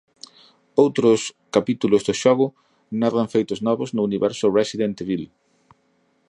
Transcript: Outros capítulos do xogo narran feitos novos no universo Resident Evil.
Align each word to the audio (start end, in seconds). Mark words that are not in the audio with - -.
Outros 0.83 1.19
capítulos 1.55 2.01
do 2.07 2.13
xogo 2.21 2.47
narran 3.01 3.27
feitos 3.33 3.59
novos 3.67 3.89
no 3.95 4.01
universo 4.09 4.45
Resident 4.59 4.95
Evil. 5.05 5.23